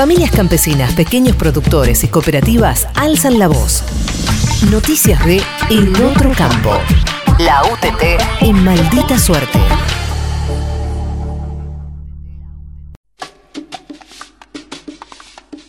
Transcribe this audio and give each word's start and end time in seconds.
Familias 0.00 0.30
campesinas, 0.30 0.94
pequeños 0.94 1.36
productores 1.36 2.04
y 2.04 2.08
cooperativas 2.08 2.88
alzan 2.94 3.38
la 3.38 3.48
voz. 3.48 3.82
Noticias 4.70 5.22
de 5.26 5.42
En 5.68 5.94
Otro 6.02 6.32
Campo. 6.32 6.72
La 7.38 7.62
UTT 7.64 8.18
en 8.40 8.64
maldita 8.64 9.18
suerte. 9.18 9.58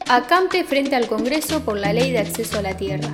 Acampe 0.08 0.64
frente 0.64 0.96
al 0.96 1.08
Congreso 1.08 1.66
por 1.66 1.78
la 1.78 1.92
Ley 1.92 2.14
de 2.14 2.20
Acceso 2.20 2.60
a 2.60 2.62
la 2.62 2.78
Tierra. 2.78 3.10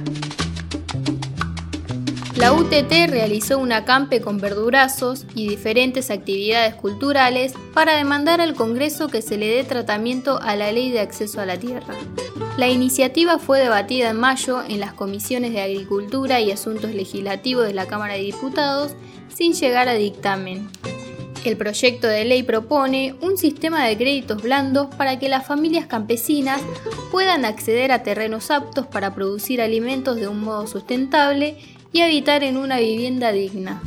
La 2.37 2.53
UTT 2.53 3.09
realizó 3.09 3.57
un 3.57 3.71
acampe 3.71 4.21
con 4.21 4.37
verdurazos 4.37 5.25
y 5.33 5.49
diferentes 5.49 6.11
actividades 6.11 6.75
culturales 6.75 7.53
para 7.73 7.97
demandar 7.97 8.41
al 8.41 8.53
Congreso 8.53 9.07
que 9.07 9.23
se 9.23 9.37
le 9.37 9.47
dé 9.47 9.63
tratamiento 9.63 10.39
a 10.39 10.55
la 10.55 10.71
ley 10.71 10.91
de 10.91 10.99
acceso 10.99 11.41
a 11.41 11.47
la 11.47 11.57
tierra. 11.57 11.95
La 12.55 12.67
iniciativa 12.67 13.39
fue 13.39 13.59
debatida 13.59 14.11
en 14.11 14.19
mayo 14.19 14.61
en 14.61 14.79
las 14.79 14.93
comisiones 14.93 15.51
de 15.51 15.61
Agricultura 15.61 16.39
y 16.39 16.51
Asuntos 16.51 16.93
Legislativos 16.93 17.65
de 17.65 17.73
la 17.73 17.87
Cámara 17.87 18.13
de 18.13 18.21
Diputados 18.21 18.91
sin 19.33 19.53
llegar 19.53 19.89
a 19.89 19.95
dictamen. 19.95 20.69
El 21.43 21.57
proyecto 21.57 22.07
de 22.07 22.23
ley 22.23 22.43
propone 22.43 23.15
un 23.21 23.37
sistema 23.37 23.85
de 23.85 23.97
créditos 23.97 24.43
blandos 24.43 24.93
para 24.95 25.17
que 25.17 25.27
las 25.27 25.47
familias 25.47 25.87
campesinas 25.87 26.61
puedan 27.11 27.45
acceder 27.45 27.91
a 27.91 28.03
terrenos 28.03 28.51
aptos 28.51 28.85
para 28.85 29.15
producir 29.15 29.59
alimentos 29.59 30.17
de 30.17 30.27
un 30.27 30.41
modo 30.41 30.67
sustentable 30.67 31.57
y 31.91 32.01
habitar 32.01 32.43
en 32.43 32.57
una 32.57 32.79
vivienda 32.79 33.31
digna. 33.31 33.81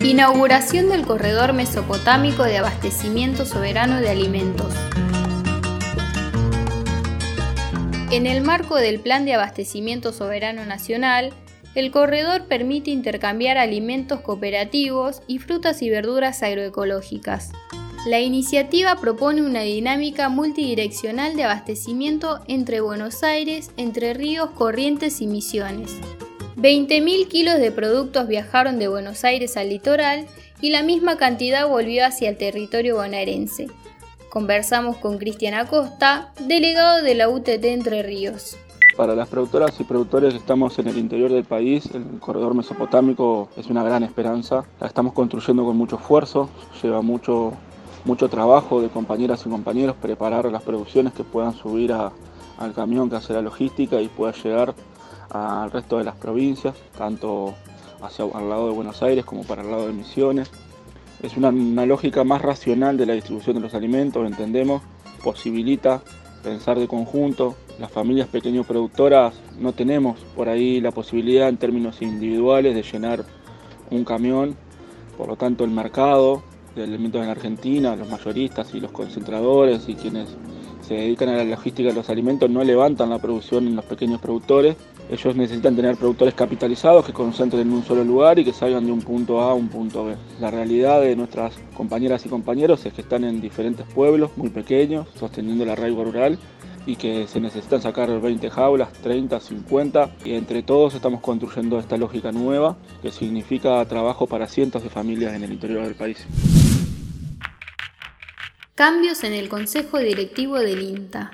Inauguración 0.00 0.88
del 0.88 1.04
corredor 1.04 1.52
mesopotámico 1.52 2.42
de 2.42 2.56
abastecimiento 2.58 3.44
soberano 3.44 4.00
de 4.00 4.08
alimentos. 4.08 4.72
En 8.10 8.26
el 8.26 8.42
marco 8.42 8.76
del 8.76 9.00
Plan 9.00 9.26
de 9.26 9.34
Abastecimiento 9.34 10.12
Soberano 10.12 10.64
Nacional, 10.64 11.34
el 11.74 11.90
corredor 11.90 12.46
permite 12.46 12.90
intercambiar 12.90 13.58
alimentos 13.58 14.20
cooperativos 14.22 15.20
y 15.26 15.38
frutas 15.38 15.82
y 15.82 15.90
verduras 15.90 16.42
agroecológicas. 16.42 17.52
La 18.08 18.20
iniciativa 18.20 18.94
propone 18.94 19.42
una 19.42 19.60
dinámica 19.60 20.30
multidireccional 20.30 21.36
de 21.36 21.44
abastecimiento 21.44 22.40
entre 22.48 22.80
Buenos 22.80 23.22
Aires, 23.22 23.70
Entre 23.76 24.14
Ríos, 24.14 24.48
Corrientes 24.52 25.20
y 25.20 25.26
Misiones. 25.26 25.94
20.000 26.56 27.28
kilos 27.28 27.58
de 27.58 27.70
productos 27.70 28.26
viajaron 28.26 28.78
de 28.78 28.88
Buenos 28.88 29.24
Aires 29.24 29.58
al 29.58 29.68
litoral 29.68 30.24
y 30.62 30.70
la 30.70 30.82
misma 30.82 31.18
cantidad 31.18 31.68
volvió 31.68 32.06
hacia 32.06 32.30
el 32.30 32.38
territorio 32.38 32.96
bonaerense. 32.96 33.66
Conversamos 34.30 34.96
con 34.96 35.18
Cristian 35.18 35.52
Acosta, 35.52 36.32
delegado 36.40 37.02
de 37.02 37.14
la 37.14 37.28
UTT 37.28 37.62
Entre 37.62 38.02
Ríos. 38.02 38.56
Para 38.96 39.14
las 39.14 39.28
productoras 39.28 39.78
y 39.80 39.84
productores 39.84 40.32
que 40.32 40.40
estamos 40.40 40.78
en 40.78 40.88
el 40.88 40.96
interior 40.96 41.30
del 41.30 41.44
país, 41.44 41.90
el 41.92 42.18
corredor 42.20 42.54
mesopotámico 42.54 43.50
es 43.58 43.66
una 43.66 43.82
gran 43.82 44.02
esperanza. 44.02 44.64
La 44.80 44.86
estamos 44.86 45.12
construyendo 45.12 45.66
con 45.66 45.76
mucho 45.76 45.96
esfuerzo, 45.96 46.48
lleva 46.82 47.02
mucho 47.02 47.52
mucho 48.04 48.28
trabajo 48.28 48.80
de 48.80 48.88
compañeras 48.88 49.44
y 49.44 49.50
compañeros 49.50 49.96
preparar 50.00 50.50
las 50.50 50.62
producciones 50.62 51.12
que 51.12 51.24
puedan 51.24 51.54
subir 51.54 51.92
al 51.92 52.72
camión 52.74 53.10
que 53.10 53.16
hace 53.16 53.32
la 53.32 53.42
logística 53.42 54.00
y 54.00 54.08
pueda 54.08 54.32
llegar 54.32 54.74
al 55.30 55.70
resto 55.70 55.98
de 55.98 56.04
las 56.04 56.16
provincias, 56.16 56.74
tanto 56.96 57.54
hacia 58.00 58.24
al 58.24 58.48
lado 58.48 58.68
de 58.68 58.74
Buenos 58.74 59.02
Aires 59.02 59.24
como 59.24 59.42
para 59.42 59.62
el 59.62 59.70
lado 59.70 59.86
de 59.86 59.92
Misiones. 59.92 60.50
Es 61.22 61.36
una, 61.36 61.48
una 61.48 61.84
lógica 61.84 62.24
más 62.24 62.42
racional 62.42 62.96
de 62.96 63.06
la 63.06 63.14
distribución 63.14 63.56
de 63.56 63.62
los 63.62 63.74
alimentos, 63.74 64.26
entendemos, 64.26 64.82
posibilita 65.22 66.00
pensar 66.42 66.78
de 66.78 66.88
conjunto. 66.88 67.56
Las 67.78 67.90
familias 67.90 68.28
pequeño 68.28 68.64
productoras 68.64 69.34
no 69.58 69.72
tenemos 69.72 70.20
por 70.34 70.48
ahí 70.48 70.80
la 70.80 70.92
posibilidad 70.92 71.48
en 71.48 71.58
términos 71.58 72.02
individuales 72.02 72.74
de 72.74 72.82
llenar 72.82 73.24
un 73.90 74.04
camión, 74.04 74.56
por 75.16 75.28
lo 75.28 75.36
tanto 75.36 75.64
el 75.64 75.70
mercado 75.70 76.42
de 76.74 76.82
alimentos 76.82 77.22
en 77.22 77.28
Argentina, 77.28 77.96
los 77.96 78.08
mayoristas 78.08 78.74
y 78.74 78.80
los 78.80 78.90
concentradores 78.90 79.88
y 79.88 79.94
quienes 79.94 80.28
se 80.88 80.94
dedican 80.94 81.28
a 81.28 81.36
la 81.36 81.44
logística 81.44 81.90
de 81.90 81.94
los 81.94 82.08
alimentos 82.08 82.48
no 82.48 82.64
levantan 82.64 83.10
la 83.10 83.18
producción 83.18 83.66
en 83.66 83.76
los 83.76 83.84
pequeños 83.84 84.20
productores. 84.20 84.76
Ellos 85.10 85.36
necesitan 85.36 85.76
tener 85.76 85.96
productores 85.96 86.34
capitalizados 86.34 87.04
que 87.04 87.12
concentren 87.12 87.62
en 87.62 87.72
un 87.72 87.84
solo 87.84 88.04
lugar 88.04 88.38
y 88.38 88.44
que 88.44 88.52
salgan 88.52 88.86
de 88.86 88.92
un 88.92 89.00
punto 89.00 89.40
A 89.40 89.50
a 89.50 89.54
un 89.54 89.68
punto 89.68 90.06
B. 90.06 90.16
La 90.40 90.50
realidad 90.50 91.00
de 91.00 91.14
nuestras 91.14 91.54
compañeras 91.76 92.24
y 92.24 92.28
compañeros 92.28 92.86
es 92.86 92.92
que 92.92 93.02
están 93.02 93.24
en 93.24 93.40
diferentes 93.40 93.86
pueblos 93.86 94.30
muy 94.36 94.50
pequeños, 94.50 95.06
sosteniendo 95.14 95.64
el 95.64 95.70
arraigo 95.70 96.04
rural 96.04 96.38
y 96.88 96.96
que 96.96 97.26
se 97.26 97.38
necesitan 97.38 97.82
sacar 97.82 98.18
20 98.18 98.48
jaulas, 98.48 98.90
30, 99.02 99.38
50 99.40 100.10
y 100.24 100.32
entre 100.32 100.62
todos 100.62 100.94
estamos 100.94 101.20
construyendo 101.20 101.78
esta 101.78 101.98
lógica 101.98 102.32
nueva 102.32 102.78
que 103.02 103.12
significa 103.12 103.84
trabajo 103.84 104.26
para 104.26 104.46
cientos 104.46 104.82
de 104.82 104.88
familias 104.88 105.34
en 105.34 105.44
el 105.44 105.52
interior 105.52 105.84
del 105.84 105.94
país. 105.94 106.26
Cambios 108.74 109.22
en 109.22 109.34
el 109.34 109.50
Consejo 109.50 109.98
Directivo 109.98 110.58
del 110.58 110.80
INTA. 110.80 111.32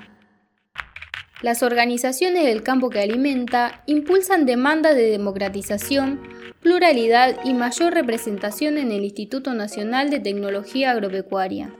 Las 1.41 1.63
organizaciones 1.63 2.43
del 2.43 2.61
campo 2.61 2.89
que 2.89 2.99
alimenta 2.99 3.81
impulsan 3.85 4.45
demandas 4.45 4.95
de 4.95 5.09
democratización, 5.09 6.19
pluralidad 6.59 7.37
y 7.45 7.53
mayor 7.53 7.93
representación 7.93 8.77
en 8.77 8.91
el 8.91 9.05
Instituto 9.05 9.53
Nacional 9.53 10.09
de 10.09 10.19
Tecnología 10.19 10.91
Agropecuaria. 10.91 11.71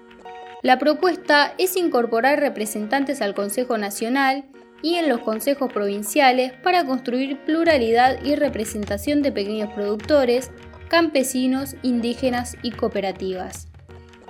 La 0.65 0.79
propuesta 0.79 1.53
es 1.59 1.75
incorporar 1.75 2.39
representantes 2.39 3.21
al 3.21 3.35
Consejo 3.35 3.77
Nacional 3.77 4.45
y 4.81 4.95
en 4.95 5.07
los 5.07 5.19
consejos 5.19 5.71
provinciales 5.71 6.53
para 6.63 6.83
construir 6.83 7.37
pluralidad 7.45 8.17
y 8.23 8.33
representación 8.33 9.21
de 9.21 9.31
pequeños 9.31 9.71
productores, 9.75 10.49
campesinos, 10.87 11.75
indígenas 11.83 12.57
y 12.63 12.71
cooperativas. 12.71 13.67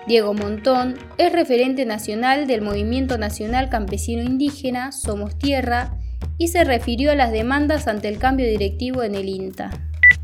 Diego 0.09 0.33
Montón 0.33 0.95
es 1.17 1.31
referente 1.31 1.85
nacional 1.85 2.47
del 2.47 2.61
Movimiento 2.61 3.17
Nacional 3.17 3.69
Campesino 3.69 4.21
Indígena 4.21 4.91
Somos 4.91 5.37
Tierra 5.37 5.93
y 6.37 6.49
se 6.49 6.65
refirió 6.65 7.13
a 7.13 7.15
las 7.15 7.31
demandas 7.31 7.87
ante 7.87 8.09
el 8.09 8.17
cambio 8.17 8.45
directivo 8.45 9.03
en 9.03 9.15
el 9.15 9.29
INTA. 9.29 9.69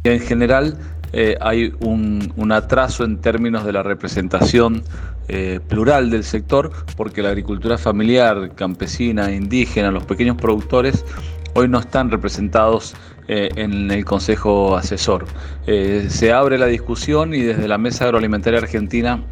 En 0.03 0.19
general 0.19 0.78
eh, 1.13 1.35
hay 1.41 1.73
un, 1.81 2.51
atraso 2.51 3.03
en 3.03 3.19
términos 3.19 3.66
de 3.66 3.73
la 3.73 3.83
representación 3.83 4.83
eh, 5.28 5.59
plural 5.68 6.09
del 6.09 6.24
sector 6.24 6.72
porque 6.98 7.22
la 7.22 7.30
agricultura 7.30 7.78
familiar, 7.78 8.54
campesina, 8.56 9.32
indígena, 9.32 9.92
los 9.92 10.04
pequeños 10.04 10.38
productores 10.38 11.06
hoy 11.54 11.68
no 11.68 11.80
están 11.80 12.09
representados 12.09 12.96
eh, 13.28 13.50
en 13.56 13.92
el 13.92 14.06
Consejo 14.06 14.76
Asesor. 14.76 15.26
se 15.66 16.34
abre 16.34 16.58
la 16.58 16.66
discusión 16.66 17.34
y 17.34 17.42
desde 17.42 17.68
la 17.68 17.78
Mesa 17.78 18.06
Agroalimentaria 18.06 18.59
Argentina 18.59 19.24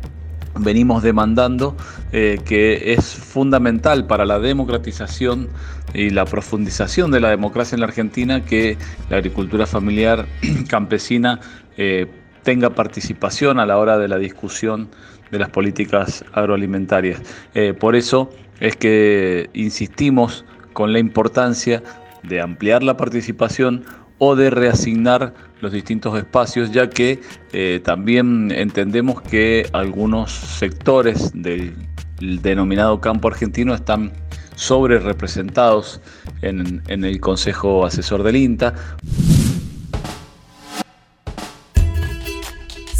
venimos 0.60 1.04
demandando 1.04 1.76
eh, 2.12 2.40
que 2.46 2.94
es 2.94 3.06
fundamental 3.06 4.08
para 4.08 4.26
la 4.26 4.40
democratización 4.40 5.50
y 5.94 6.10
la 6.10 6.26
profundización 6.26 7.12
de 7.12 7.20
la 7.20 7.30
democracia 7.30 7.76
en 7.76 7.82
la 7.82 7.88
Argentina 7.88 8.46
que 8.46 8.78
la 9.10 9.18
agricultura 9.18 9.66
familiar 9.66 10.28
campesina 10.68 11.40
eh, 11.78 12.08
tenga 12.44 12.72
participación 12.72 13.60
a 13.60 13.66
la 13.66 13.78
hora 13.78 13.98
de 13.98 14.08
la 14.08 14.18
discusión 14.18 14.90
de 15.32 15.40
las 15.40 15.50
políticas 15.50 16.24
agroalimentarias. 16.34 17.22
Eh, 17.54 17.74
por 17.74 17.96
eso 17.96 18.30
es 18.60 18.76
que 18.76 19.50
insistimos 19.54 20.46
con 20.74 20.94
la 20.94 21.00
importancia 21.00 21.84
de 22.24 22.42
ampliar 22.42 22.84
la 22.84 22.98
participación 22.98 23.86
o 24.18 24.36
de 24.36 24.50
reasignar 24.50 25.34
los 25.62 25.72
distintos 25.72 26.18
espacios, 26.18 26.72
ya 26.72 26.90
que 26.90 27.22
eh, 27.54 27.82
también 27.84 28.52
entendemos 28.52 29.22
que 29.22 29.68
algunos 29.74 30.32
sectores 30.32 31.32
del 31.34 31.74
denominado 32.20 33.00
campo 33.00 33.30
argentino 33.30 33.74
están 33.74 34.12
sobre 34.56 35.00
representados 35.00 36.02
en, 36.42 36.82
en 36.88 37.06
el 37.06 37.20
Consejo 37.22 37.86
Asesor 37.86 38.24
del 38.24 38.36
INTA. 38.36 38.74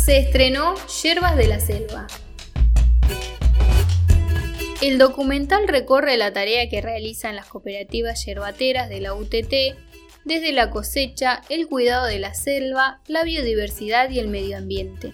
Se 0.10 0.18
estrenó 0.18 0.74
Yerbas 1.04 1.36
de 1.38 1.48
la 1.48 1.60
Selva. 1.60 2.08
El 4.82 4.98
documental 4.98 5.68
recorre 5.68 6.18
la 6.18 6.34
tarea 6.34 6.68
que 6.68 6.82
realizan 6.82 7.36
las 7.36 7.46
cooperativas 7.46 8.26
yerbateras 8.26 8.90
de 8.90 9.02
la 9.02 9.14
UTT 9.14 9.54
desde 10.26 10.52
la 10.52 10.72
cosecha, 10.72 11.44
el 11.50 11.68
cuidado 11.68 12.08
de 12.08 12.18
la 12.18 12.34
selva, 12.34 13.02
la 13.06 13.24
biodiversidad 13.24 14.10
y 14.10 14.18
el 14.18 14.30
medio 14.30 14.58
ambiente. 14.58 15.14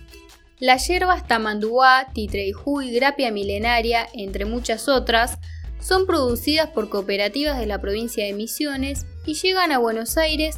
Las 0.60 0.88
hierbas 0.88 1.28
tamanduá, 1.28 2.08
titreijú 2.14 2.82
y 2.82 2.96
grapia 2.96 3.32
milenaria, 3.32 4.08
entre 4.14 4.46
muchas 4.46 4.88
otras, 4.88 5.40
son 5.82 6.06
producidas 6.06 6.70
por 6.70 6.88
cooperativas 6.88 7.60
de 7.60 7.66
la 7.66 7.82
provincia 7.82 8.24
de 8.24 8.32
Misiones 8.32 9.06
y 9.26 9.34
llegan 9.34 9.74
a 9.74 9.78
Buenos 9.78 10.16
Aires 10.16 10.56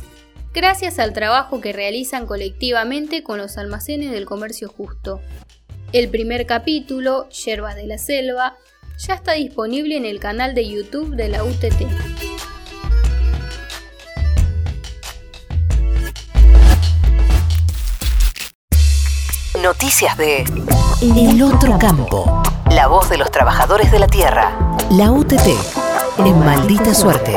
gracias 0.58 0.98
al 0.98 1.14
trabajo 1.14 1.62
que 1.62 1.72
realizan 1.72 2.26
colectivamente 2.26 3.22
con 3.22 3.38
los 3.38 3.60
almacenes 3.60 4.10
del 4.10 4.26
comercio 4.26 4.70
justo. 4.70 5.22
El 5.94 6.10
primer 6.10 6.48
capítulo, 6.48 7.30
Yerbas 7.30 7.76
de 7.76 7.86
la 7.86 8.00
Selva, 8.00 8.58
ya 8.98 9.14
está 9.14 9.34
disponible 9.34 9.96
en 9.98 10.06
el 10.06 10.20
canal 10.20 10.56
de 10.56 10.68
YouTube 10.68 11.16
de 11.16 11.30
la 11.30 11.44
UTT. 11.44 11.86
Noticias 19.62 20.18
de 20.18 20.44
El 21.04 21.44
Otro 21.44 21.78
Campo. 21.78 22.42
La 22.72 22.88
voz 22.88 23.12
de 23.12 23.18
los 23.18 23.30
trabajadores 23.30 23.92
de 23.92 24.00
la 24.00 24.08
tierra. 24.08 24.58
La 24.90 25.12
UTT. 25.12 25.50
En 26.18 26.40
maldita 26.40 26.96
suerte. 26.96 27.36